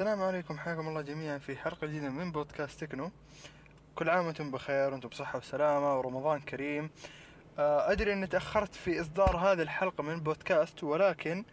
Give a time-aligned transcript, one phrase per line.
[0.00, 3.10] السلام عليكم حياكم الله جميعا في حلقة جديدة من بودكاست تكنو.
[3.94, 6.90] كل عام وأنتم بخير وأنتم بصحة وسلامة ورمضان كريم.
[7.58, 11.44] آه، أدري أني تأخرت في إصدار هذه الحلقة من بودكاست ولكن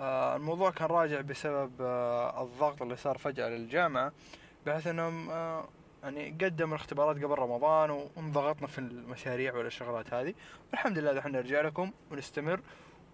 [0.00, 4.12] آه، الموضوع كان راجع بسبب آه، الضغط اللي صار فجأة للجامعة
[4.66, 5.30] بحيث أنهم
[6.02, 10.34] يعني قدموا الاختبارات قبل رمضان وانضغطنا في المشاريع والشغلات هذه.
[10.70, 12.60] والحمد لله دحين نرجع لكم ونستمر.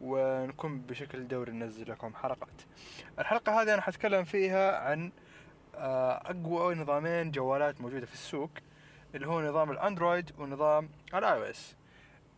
[0.02, 2.62] ونكون بشكل دوري ننزل لكم حلقات
[3.18, 5.12] الحلقة هذه أنا حتكلم فيها عن
[5.74, 8.50] آه، أقوى نظامين جوالات موجودة في السوق
[9.14, 11.76] اللي هو نظام الأندرويد ونظام ال iOS.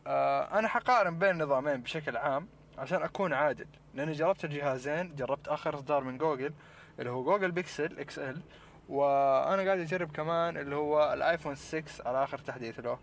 [0.06, 5.74] آه، أنا حقارن بين النظامين بشكل عام عشان أكون عادل لأني جربت الجهازين جربت آخر
[5.74, 6.52] إصدار من جوجل
[6.98, 8.40] اللي هو Google Pixel XL
[8.88, 12.98] وأنا قاعد أجرب كمان اللي هو ال iPhone 6 على آخر تحديث له.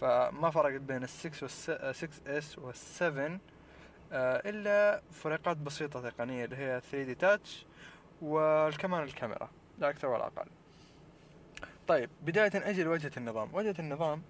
[0.00, 2.08] فما فرقت بين ال 6 وال 6
[2.38, 3.38] S وال 7 آه،
[4.14, 7.66] إلا فروقات بسيطة تقنية اللي هي 3D Touch
[8.22, 10.46] وكمان الكاميرا لا أكثر ولا أقل.
[11.88, 13.54] طيب بداية أجي لواجهة النظام.
[13.54, 14.22] واجهة النظام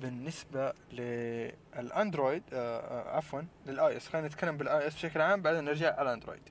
[0.00, 4.08] بالنسبة للأندرويد آه، آه، عفوا لل iOS.
[4.08, 6.42] خلينا نتكلم بال iOS بشكل عام بعدين نرجع على الأندرويد.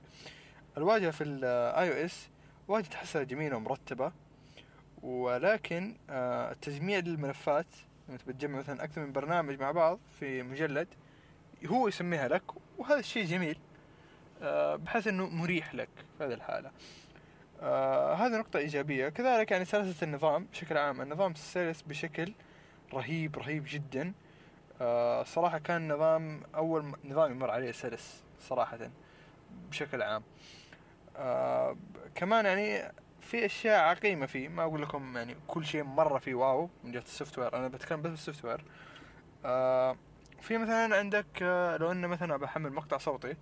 [0.76, 2.28] الواجهة في ال iOS
[2.68, 4.12] واجهة تحسها جميلة ومرتبة
[5.02, 7.66] ولكن التجميع للملفات
[8.08, 10.88] لما تبي تجمع مثلا أكثر من برنامج مع بعض في مجلد
[11.66, 12.42] هو يسميها لك
[12.78, 13.58] وهذا الشيء جميل
[14.42, 16.70] آه، بحيث إنه مريح لك في هذه الحالة.
[17.62, 19.08] آه هذه نقطة إيجابية.
[19.08, 22.32] كذلك يعني سلاسة النظام بشكل عام النظام سلس بشكل
[22.94, 24.12] رهيب رهيب جدا.
[24.80, 28.78] آه صراحة كان نظام أول نظام يمر عليه سلس صراحة
[29.70, 30.22] بشكل عام.
[31.16, 31.76] آه
[32.14, 34.48] كمان يعني في أشياء عقيمة فيه.
[34.48, 38.02] ما أقول لكم يعني كل شيء مرة فيه wow من جهة ال software أنا بتكلم
[38.02, 38.64] بس بال software
[39.44, 39.96] آه
[40.40, 43.36] في مثلا عندك آه، لو إنه مثلا بحمل مقطع صوتي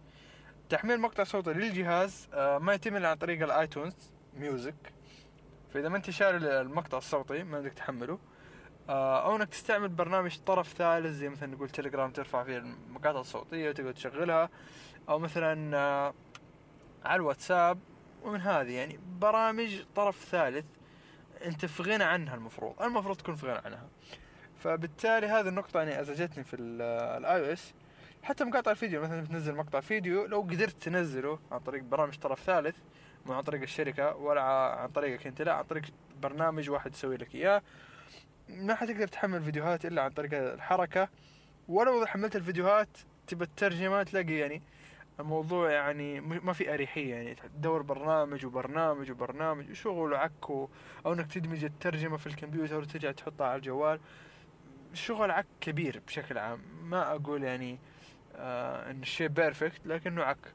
[0.69, 4.93] تحميل مقطع صوتي للجهاز آه، ما يتم الا عن طريق ال iTunes Music.
[5.75, 8.19] فإذا ما أنت شاري المقطع الصوتي ما بدك تحمله.
[8.89, 13.69] آه، أو إنك تستعمل برنامج طرف ثالث زي مثلا نقول تليجرام ترفع فيه المقاطع الصوتية
[13.69, 14.49] وتقدر تشغلها.
[15.09, 15.77] أو مثلا
[17.05, 17.79] على الواتساب
[18.23, 19.01] ومن هذه يعني.
[19.21, 20.65] برامج طرف ثالث
[21.45, 22.83] أنت في غنى عنها المفروض.
[22.83, 23.89] المفروض تكون في غنى عنها.
[24.67, 27.75] فبالتالي هذه النقطة يعني أزعجتني في ال iOS
[28.23, 32.77] حتى مقاطع الفيديو مثلا بتنزل مقطع فيديو لو قدرت تنزله عن طريق برامج طرف ثالث
[33.27, 35.83] مو عن طريق الشركة ولا عن طريقك أنت لا عن طريق
[36.23, 37.63] برنامج واحد يسوي لك إياه
[38.49, 41.09] ما حتقدر تحمل فيديوهات إلا عن طريق الحركة.
[41.69, 42.89] ولو حملت الفيديوهات
[43.27, 44.63] تبى الترجمة تلاقي يعني
[45.21, 50.69] الموضوع يعني ما في أريحية يعني تدور برنامج وبرنامج وبرنامج وشغل وعك أو
[51.07, 54.01] إنك تدمج الترجمة في الكمبيوتر وترجع تحطها على الجوال.
[54.97, 56.61] شغل عك كبير بشكل عام.
[56.83, 57.79] ما أقول يعني
[58.37, 60.53] آه إن الشيء perfect لكنه عك.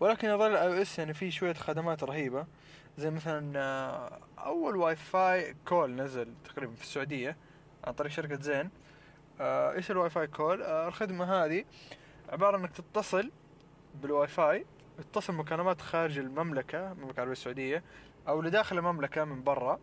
[0.00, 2.46] ولكن يظل iOS يعني فيه شوية خدمات رهيبة.
[2.98, 7.36] زي مثلا آه أول Wi-Fi call نزل تقريبا في السعودية
[7.84, 8.70] عن طريق شركة زين.
[9.40, 11.64] آه إيش ال Wi-Fi call آه الخدمة هذه
[12.28, 13.30] عبارة إنك تتصل
[14.02, 14.66] بالواي فاي
[14.98, 17.82] تتصل مكالمات خارج المملكة المملكة العربية السعودية
[18.28, 19.78] أو لداخل المملكة من برا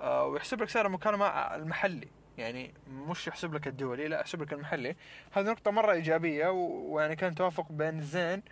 [0.00, 2.08] آه ويحسب لك سعر المكالمة المحلي.
[2.40, 4.96] يعني مش يحسب لك الدولي لا يحسب لك المحلي.
[5.32, 8.42] هذه نقطة مرة إيجابية ويعني كان توافق بين زين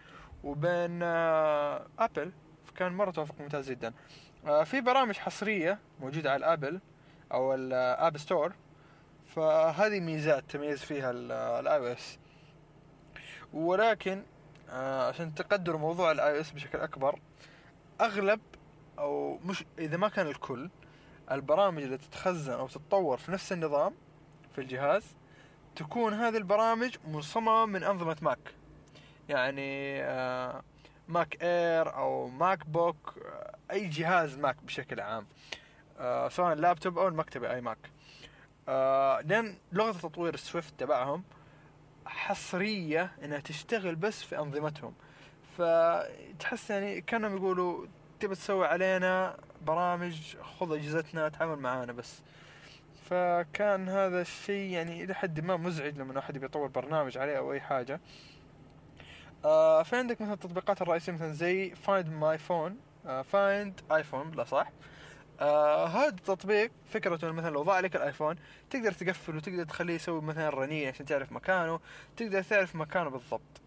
[0.45, 2.33] وبين آه Apple.
[2.77, 3.93] كان مرة توافق ممتاز جدا.
[4.47, 6.81] آه في برامج حصرية موجودة على ال Apple
[7.33, 8.53] أو ال App Store
[9.27, 12.19] فهذه ميزات تميز فيها ال iOS
[13.53, 14.23] ولكن
[14.71, 17.19] آه عشان تقدروا موضوع الاي أو اس بشكل أكبر
[18.01, 18.41] أغلب
[18.99, 20.71] أو مش إذا ما كان الكل
[21.31, 23.95] البرامج اللي تتخزن أو تتطور في نفس النظام
[24.55, 25.17] في الجهاز
[25.77, 28.39] تكون هذه البرامج مصممة من أنظمة Mac.
[29.29, 30.63] يعني آه
[31.09, 35.27] Mac Air أو MacBook آه أي جهاز Mac بشكل عام
[35.99, 37.79] آه سواء اللابتوب أو المكتبي أي Mac.
[39.25, 41.25] لأن لغة تطوير ال Swift تبعهم
[42.07, 44.95] حصرية إنها تشتغل بس في أنظمتهم.
[45.59, 47.87] فتحس يعني كأنهم يقولوا
[48.21, 49.37] تبى تسوي علينا
[49.67, 52.23] برامج خذ أجهزتنا تعامل معانا بس.
[53.11, 57.61] فكان هذا الشيء يعني إلى حد ما مزعج لما احد بيطور برنامج عليه أو أي
[57.61, 58.01] حاجة.
[59.45, 62.77] آه في عندك مثلا التطبيقات الرئيسية مثلا زي Find My Phone
[63.25, 64.71] Find iPhone ولا صح؟
[65.41, 68.37] آه هذا التطبيق فكرته مثلا لو ضاع لك ال iPhone
[68.71, 71.81] تقدر تقفله وتقدر تخليه يسوي مثلا رنين عشان تعرف مكانه
[72.17, 73.61] تقدر تعرف مكانه بالضبط.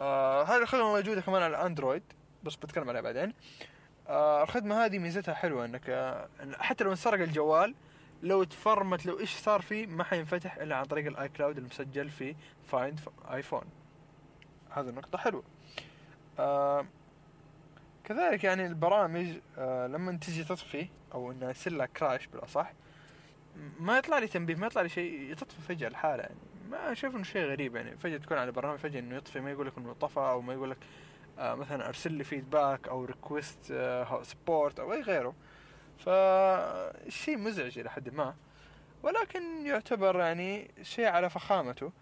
[0.00, 2.02] آه هذه الخدمة موجودة كمان على الاندرويد
[2.42, 3.28] بس بتكلم عليها بعدين.
[3.28, 3.75] آه
[4.08, 7.74] الخدمة هذه ميزتها حلوة إنك آه حتى لو انسرق الجوال
[8.22, 12.34] لو تفرمت لو إيش صار فيه ما حينفتح إلا عن طريق ال iCloud المسجل في
[12.64, 13.00] Find
[13.32, 13.64] iPhone
[14.70, 15.42] هذه نقطة حلوة.
[16.38, 16.86] آه
[18.04, 19.26] كذلك يعني البرامج
[19.58, 22.72] آه لما تجي تطفي أو انها يصير لها crash بالأصح
[23.80, 26.36] ما يطلع لي تنبيه ما يطلع لي شيء تطفي فجأة الحالة يعني.
[26.70, 29.66] ما أشوف إنه شيء غريب يعني فجأة تكون على برنامج فجأة إنه يطفي ما يقول
[29.66, 31.05] لك إنه طفى أو ما يقول لك آه
[31.38, 35.34] مثلا أرسل لي feedback أو request آه support أو أي غيره.
[35.98, 38.34] فالشيء مزعج إلى حد ما.
[39.02, 41.92] ولكن يعتبر يعني شيء على فخامته.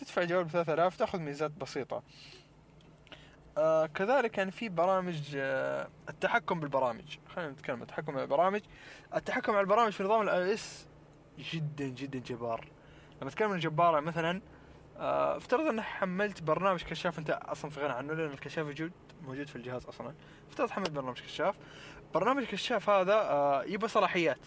[0.00, 2.02] تدفع جوال بثلاثة آلاف تأخذ ميزات بسيطة.
[3.58, 7.18] آه كذلك يعني في برامج آه التحكم بالبرامج.
[7.28, 8.60] خلينا نتكلم التحكم بالبرامج.
[9.14, 10.86] التحكم على البرامج في نظام ال iOS
[11.38, 12.68] جدا جدا جبار.
[13.20, 14.40] لما أتكلم عن جبارة مثلا آه
[14.96, 18.92] افترض انك حملت برنامج كشاف انت أصلا في غنى عنه لأن الكشاف موجود
[19.22, 20.14] موجود في الجهاز أصلا.
[20.50, 21.54] افترض حملت برنامج كشاف.
[22.14, 24.38] برنامج الكشاف هذا آه يبغى صلاحيات.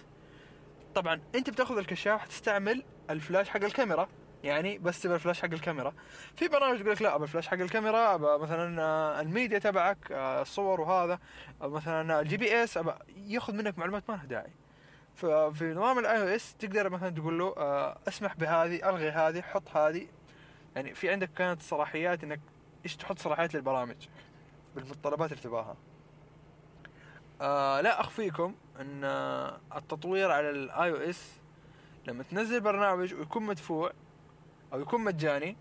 [0.96, 4.08] طبعا أنت بتأخذ الكشاف حتستعمل الفلاش حق الكاميرا.
[4.44, 5.94] يعني بس تبغى الفلاش حق الكاميرا.
[6.36, 10.42] في برامج يقول لك لا ابى الفلاش حق الكاميرا ابى مثلا آه، الميديا تبعك آه،
[10.42, 11.20] الصور وهذا
[11.62, 14.52] مثلا ال GPS ابى يأخذ منك معلومات ما لها داعي.
[15.16, 20.08] ففي نظام ال iOS تقدر مثلا تقول له آه، اسمح بهذه ألغي هذه حط هذه.
[20.78, 22.40] يعني في عندك كانت صلاحيات إنك
[22.86, 24.08] إيش تحط صلاحيات للبرامج؟
[24.76, 25.78] بالمتطلبات اللي تبغاها
[27.42, 31.32] آه لا اخفيكم إن آه، التطوير على ال iOS
[32.08, 33.92] لما تنزل برنامج ويكون مدفوع
[34.74, 35.58] أو يكون مجاني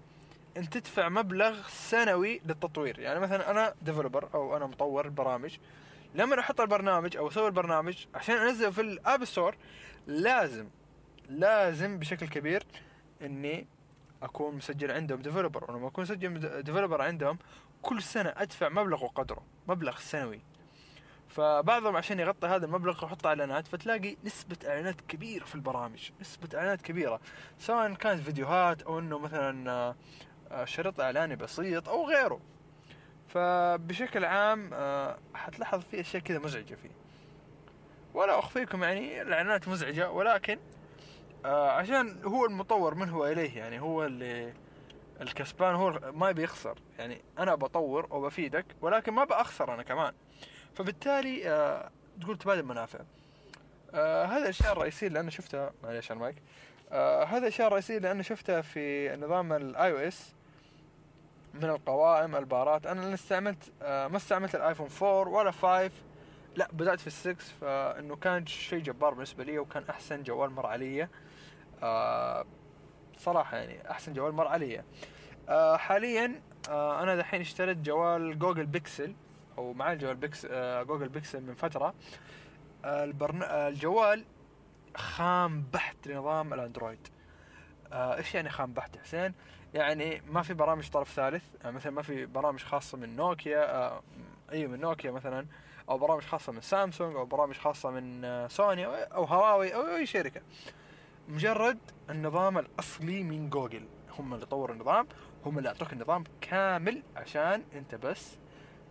[0.56, 2.98] أنت تدفع مبلغ سنوي للتطوير.
[2.98, 5.58] يعني مثلا أنا developer أو أنا مطور برامج
[6.14, 9.56] لما أحط البرنامج أو أسوي البرنامج عشان أنزله في ال App Store
[10.06, 10.68] لازم
[11.28, 12.62] لازم بشكل كبير
[13.22, 13.66] إني
[14.22, 17.38] أكون مسجل عندهم developer ولما أكون مسجل developer عندهم
[17.82, 20.40] كل سنة أدفع مبلغ وقدره مبلغ سنوي.
[21.28, 26.82] فبعضهم عشان يغطي هذا المبلغ يحط إعلانات فتلاقي نسبة إعلانات كبيرة في البرامج نسبة إعلانات
[26.82, 27.20] كبيرة.
[27.58, 29.70] سواء كانت فيديوهات أو إنه مثلا
[30.50, 32.40] آه، شريط إعلاني بسيط أو غيره.
[33.28, 36.90] فبشكل عام آه، حتلاحظ في أشياء كذا مزعجة فيه.
[38.14, 40.58] ولا أخفيكم يعني الاعلانات مزعجة ولكن
[41.46, 44.52] عشان هو المطور من هو إليه يعني هو اللي
[45.20, 46.78] الكسبان هو ما بيخسر.
[46.98, 50.12] يعني أنا بطور وبفيدك ولكن ما بأخسر أنا كمان.
[50.74, 51.90] فبالتالي آه
[52.20, 52.98] تقول تبادل منافع.
[53.94, 56.36] آه هذا الاشياء الرئيسيه اللي أنا شفتها معليش المايك.
[56.92, 60.34] آه هذا الاشياء الرئيسيه اللي أنا شفتها في نظام ال iOS
[61.54, 62.86] من القوائم البارات.
[62.86, 65.90] أنا استعملت آه ما استعملت الايفون 4 ولا 5
[66.56, 71.08] لا بدأت في ال6 فإنه كان شيء جبار بالنسبة لي وكان أحسن جوال مر علي.
[71.82, 72.44] آه
[73.18, 74.82] صراحة يعني أحسن جوال مر علي.
[75.48, 76.40] آه حاليا
[76.70, 79.14] آه أنا دحين اشتريت جوال جوجل بيكسل
[79.58, 81.94] أو معالج جوال بيكس آه جوجل بيكسل من فترة.
[82.84, 83.42] آه البرن...
[83.42, 84.24] آه الجوال
[84.96, 87.08] خام بحت لنظام الأندرويد.
[87.92, 89.34] آه إيش يعني خام بحت حسين؟
[89.74, 91.44] يعني ما في برامج طرف ثالث.
[91.62, 94.02] يعني مثلا ما في برامج خاصة من نوكيا آه
[94.52, 95.46] إي من نوكيا مثلا
[95.88, 100.06] أو برامج خاصة من سامسونج أو برامج خاصة من آه سوني أو هواوي أو أي
[100.06, 100.40] شركة.
[101.28, 101.78] مجرد
[102.10, 103.88] النظام الأصلي من جوجل.
[104.18, 105.06] هم اللي طوروا النظام
[105.44, 108.38] هم اللي اعطوك النظام كامل عشان أنت بس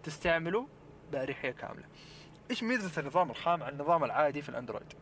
[0.03, 0.67] تستعمله
[1.11, 1.85] بأريحية كاملة.
[2.51, 4.93] إيش ميزة النظام الخام عن النظام العادي في الأندرويد؟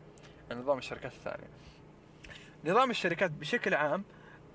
[0.51, 1.47] نظام الشركات الثانية.
[2.65, 4.03] نظام الشركات بشكل عام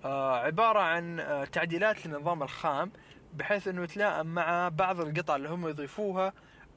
[0.05, 2.93] آه عبارة عن آه تعديلات للنظام الخام
[3.35, 6.33] بحيث إنه يتلائم مع بعض القطع اللي هم يضيفوها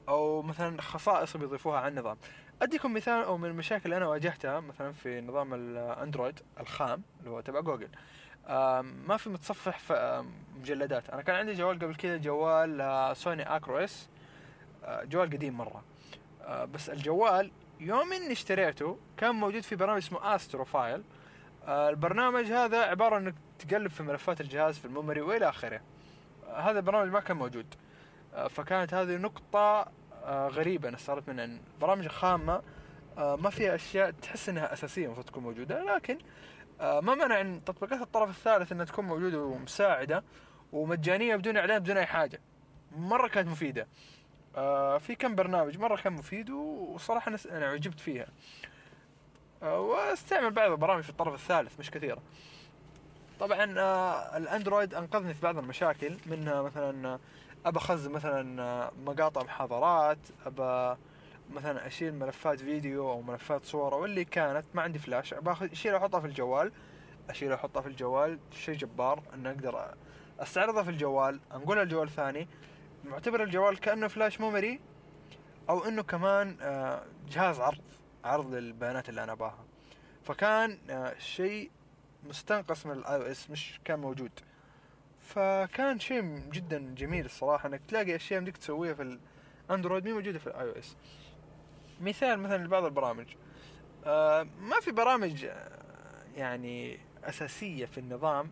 [0.08, 2.16] أو مثلا خصائص بيضيفوها على النظام.
[2.62, 7.40] أديكم مثال أو من المشاكل اللي أنا واجهتها مثلا في نظام الأندرويد الخام اللي هو
[7.40, 7.88] تبع جوجل.
[9.06, 10.24] ما في متصفح في
[10.56, 11.10] مجلدات.
[11.10, 14.08] أنا كان عندي جوال قبل كذا جوال آه، سوني Acro S
[14.84, 15.84] آه، جوال قديم مرة.
[16.42, 17.50] آه، بس الجوال
[17.80, 21.02] يوم إني اشتريته كان موجود في برنامج اسمه Astro File
[21.68, 25.80] البرنامج هذا عبارة إنك تقلب في ملفات الجهاز في الميموري وإلى آخره.
[26.56, 27.74] هذا البرنامج ما كان موجود.
[28.50, 29.92] فكانت هذه نقطة
[30.26, 32.62] غريبة أنا صارت من أن برامج خامة
[33.16, 36.18] ما فيها أشياء تحس أنها أساسية المفروض تكون موجودة لكن
[36.82, 40.24] آه، ما منع إن تطبيقات الطرف الثالث إنها تكون موجودة ومساعدة
[40.72, 42.40] ومجانية بدون إعلان بدون أي حاجة.
[42.96, 43.86] مرة كانت مفيدة.
[44.56, 48.26] آه، في كم برنامج مرة كان مفيد وصراحة أنا عجبت فيها.
[49.62, 52.22] آه، وأستعمل بعض البرامج في الطرف الثالث مش كثيرة.
[53.40, 53.64] طبعا
[54.36, 57.18] الأندرويد أنقذني في بعض المشاكل منها مثلا
[57.66, 60.98] أبى أخزن مثلا مقاطع محاضرات أبى
[61.50, 65.98] مثلا أشيل ملفات فيديو أو ملفات صور أو اللي كانت ما عندي فلاش باخذ اشيلها
[65.98, 66.72] وأحطها في الجوال
[67.30, 69.94] اشيلها وأحطها في الجوال شيء جبار ان أقدر
[70.40, 72.48] أستعرضها في الجوال أنقلها الجوال ثاني.
[73.04, 74.80] معتبر الجوال كأنه flash memory
[75.70, 77.82] أو إنه كمان آه، جهاز عرض
[78.24, 79.64] عرض للبيانات اللي أنا أباها.
[80.24, 81.70] فكان آه، شيء
[82.24, 84.30] مستنقص من ال iOS مش كان موجود.
[85.34, 86.22] فكان شيء
[86.52, 89.18] جدا جميل الصراحة إنك تلاقي أشياء بدك تسويها في
[89.70, 90.96] اندرويد مي موجودة في ال iOS
[92.00, 93.26] مثال مثلا لبعض البرامج.
[94.06, 95.68] آه ما في برامج آه،
[96.36, 98.50] يعني أساسية في النظام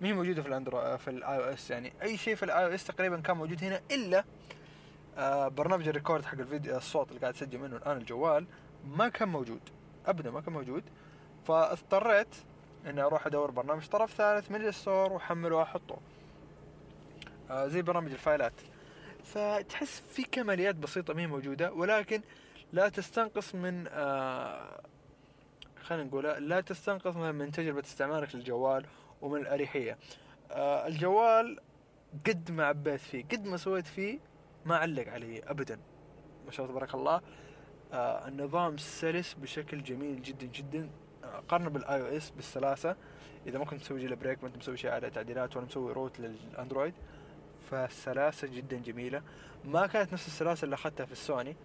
[0.00, 3.20] ما هي موجودة في الاندرو في ال iOS يعني أي شيء في ال iOS تقريبا
[3.20, 4.24] كان موجود هنا إلا
[5.18, 8.46] آه برنامج ال record حق الفيديو الصوت اللي قاعد اسجل منه الآن الجوال
[8.86, 9.60] ما كان موجود.
[10.06, 10.82] ابدا ما كان موجود.
[11.46, 12.34] فاضطريت
[12.86, 15.94] إني أروح أدور برنامج طرف ثالث من ال store وأحمله وأحطه.
[15.94, 16.13] آه
[17.66, 18.52] زي برامج الفايلات.
[19.24, 22.20] فتحس في كماليات بسيطة ما هي موجودة ولكن
[22.72, 24.80] لا تستنقص من آه
[25.82, 28.86] خلينا نقول لا تستنقص من تجربة استعمالك للجوال
[29.22, 29.98] ومن الأريحية.
[30.50, 31.58] آه الجوال
[32.26, 34.18] قد ما عبيت فيه قد ما سويت فيه
[34.64, 35.78] ما علق علي أبدا.
[36.46, 37.20] ما شاء الله تبارك الله.
[37.92, 40.90] آه النظام سلس بشكل جميل جدا جدا.
[41.24, 42.96] آه قارنه بال iOS بالسلاسة.
[43.46, 46.94] إذا ما كنت مسوي jailbreak ما أنت مسوي شيء على تعديلات ولا مسوي root للأندرويد.
[47.70, 49.22] فالسلاسة جدا جميلة.
[49.64, 51.56] ما كانت نفس السلاسة اللي أخذتها في السوني.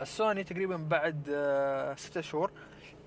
[0.00, 2.50] السوني تقريبا بعد آه ستة شهور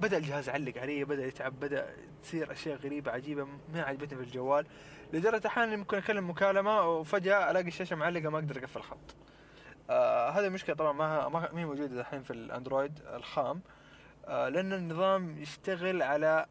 [0.02, 4.66] بدأ الجهاز يعلق علي بدأ يتعب بدأ تصير أشياء غريبة عجيبة ما عجبتني في الجوال.
[5.14, 9.16] لدرجة أحيانا ممكن أكلم مكالمة وفجأة ألاقي الشاشة معلقة ما أقدر أقفل الخط.
[9.90, 13.62] آه هذه المشكلة طبعا ما ما هي موجودة الحين في الأندرويد الخام.
[14.26, 16.46] آه لأن النظام يشتغل على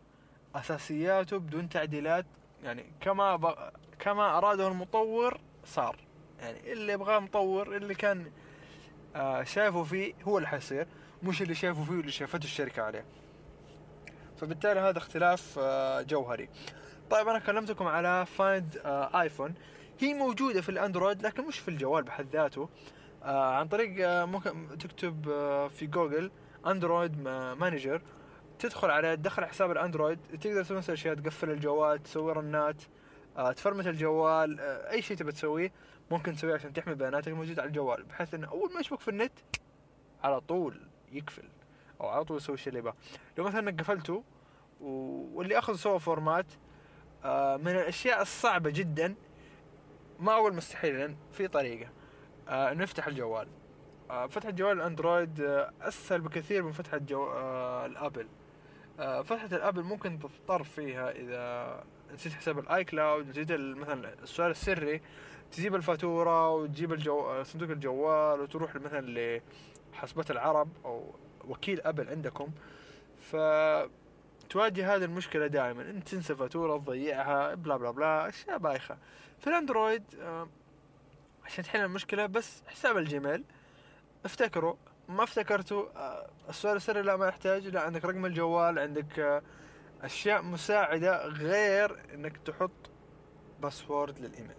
[0.55, 2.27] أساسياته بدون تعديلات.
[2.65, 3.57] يعني كما.
[4.07, 5.97] كما أراده المطور صار.
[6.41, 8.31] يعني اللي يبغاه مطور اللي كان
[9.17, 10.87] آه شايفه فيه هو اللي حيصير
[11.23, 13.05] مش اللي شايفه فيه واللي شافته الشركة عليه.
[14.41, 16.49] فبالتالي هذا اختلاف آه جوهري.
[17.11, 19.55] طيب أنا كلمتكم على Find آه iPhone
[19.99, 22.69] هي موجودة في الأندرويد لكن مش في الجوال بحد ذاته.
[23.25, 26.31] آه عن طريق آه ممكن تكتب آه في جوجل
[26.67, 27.21] Android
[27.59, 28.03] Manager
[28.59, 32.83] تدخل على تدخل حساب الأندرويد تقدر تسوي نفس الاشياء تقفل الجوال تسوي رنات.
[32.83, 33.06] آه
[33.37, 35.73] تفرمت الجوال آه أي شيء تبي تسويه
[36.11, 39.33] ممكن تسويه عشان تحمي بياناتك الموجودة على الجوال بحيث إنه أول ما يشبك في النت
[40.23, 40.81] على طول
[41.13, 41.49] يقفل
[42.01, 42.95] أو على طول يسوي الشيء اللي يبغاه.
[43.39, 44.23] لو مثلا قفلته
[44.81, 46.47] واللي أخذ سوى format
[47.25, 49.15] آه من الأشياء الصعبة جدا
[50.21, 51.91] ما أقول مستحيل لأن في طريقة
[52.49, 53.49] آه إنه يفتح الجوال.
[54.11, 58.29] آه فتح الجوال الأندرويد آه أسهل بكثير من فتحة جو آه الأبل.
[59.01, 61.85] آه فتحة الأبل ممكن تضطر فيها إذا
[62.15, 65.01] نسيت حساب الـ iCloud نسيت مثلا السؤال السري.
[65.53, 67.43] تجيب الفاتورة وتجيب الجو...
[67.43, 69.41] صندوق الجوال وتروح مثلا
[69.93, 71.15] لحاسبات العرب أو
[71.49, 72.51] وكيل أبل عندكم.
[73.31, 73.37] ف
[74.51, 75.91] تواجه هذه المشكلة دائما.
[75.91, 78.99] انت تنسى فاتورة تضيعها بلا بلا بلا أشياء بايخة.
[79.39, 80.03] في الأندرويد
[81.45, 83.45] عشان تحل المشكلة بس حساب الـ Gmail.
[84.25, 84.75] افتكروا
[85.09, 89.43] ما افتكرتوا آه السؤال السري لا ما يحتاج لا عندك رقم الجوال عندك آه
[90.07, 92.91] أشياء مساعدة غير إنك تحط
[93.63, 94.57] password للإيميل.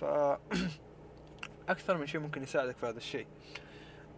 [0.00, 0.04] ف
[1.68, 3.26] أكثر من شيء ممكن يساعدك في هذا الشيء.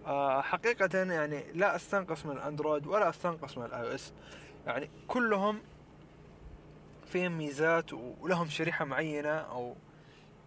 [0.07, 4.13] آه حقيقة يعني لا أستنقص من الأندرويد ولا أستنقص من الـ iOS.
[4.67, 5.61] يعني كلهم
[7.07, 9.77] فيهم ميزات ولهم شريحة معينة أو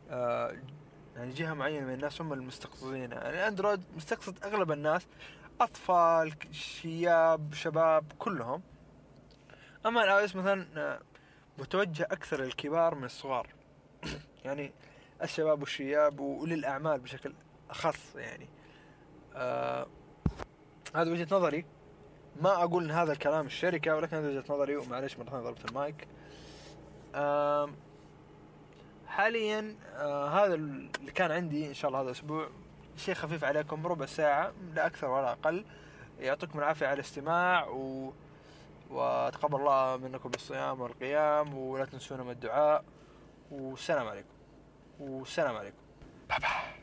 [0.09, 0.55] آه
[1.15, 3.11] يعني جهة معينة من الناس هم المستقصدين.
[3.11, 5.07] يعني الأندرويد مستقصد أغلب الناس
[5.61, 8.61] أطفال شياب شباب كلهم.
[9.85, 10.99] أما الـ iOS مثلا
[11.57, 13.47] متوجه أكثر للكبار من الصغار؟
[14.45, 14.73] يعني
[15.23, 17.33] الشباب والشياب وأولي الأعمال بشكل
[17.69, 18.49] اخص يعني.
[19.35, 19.87] آه
[20.95, 21.65] هذا وجهة نظري.
[22.41, 26.07] ما أقول إن هذا الكلام الشركة ولكن هذا وجهة نظري ومعليش مرة ثانية ضربت المايك.
[27.15, 27.69] آه
[29.07, 32.49] حاليا آه هذا اللي كان عندي إن شاء الله هذا الأسبوع
[32.97, 35.65] شيء خفيف عليكم ربع ساعة لا أكثر ولا أقل
[36.19, 38.13] يعطيكم العافية على الاستماع و
[38.93, 42.83] وتقبل الله منكم بالصيام والقيام ولا تنسونا من الدعاء
[43.51, 44.33] والسلام عليكم.
[44.99, 45.77] والسلام عليكم.
[46.29, 46.82] باي